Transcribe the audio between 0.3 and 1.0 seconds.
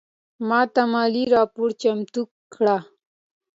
ماته